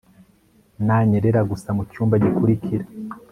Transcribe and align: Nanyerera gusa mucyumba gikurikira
Nanyerera 0.85 1.41
gusa 1.51 1.69
mucyumba 1.77 2.15
gikurikira 2.23 2.85